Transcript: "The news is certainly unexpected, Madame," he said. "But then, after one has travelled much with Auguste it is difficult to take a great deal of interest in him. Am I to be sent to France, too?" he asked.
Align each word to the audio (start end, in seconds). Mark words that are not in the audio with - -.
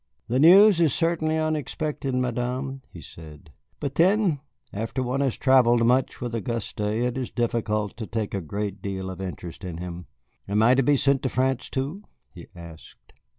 "The 0.27 0.39
news 0.39 0.81
is 0.81 0.95
certainly 0.95 1.37
unexpected, 1.37 2.15
Madame," 2.15 2.81
he 2.89 3.01
said. 3.01 3.51
"But 3.79 3.93
then, 3.93 4.39
after 4.73 5.03
one 5.03 5.21
has 5.21 5.37
travelled 5.37 5.85
much 5.85 6.19
with 6.19 6.33
Auguste 6.33 6.79
it 6.79 7.19
is 7.19 7.29
difficult 7.29 7.97
to 7.97 8.07
take 8.07 8.33
a 8.33 8.41
great 8.41 8.81
deal 8.81 9.11
of 9.11 9.21
interest 9.21 9.63
in 9.63 9.77
him. 9.77 10.07
Am 10.47 10.63
I 10.63 10.73
to 10.73 10.81
be 10.81 10.97
sent 10.97 11.21
to 11.21 11.29
France, 11.29 11.69
too?" 11.69 12.01
he 12.33 12.47
asked. 12.55 13.13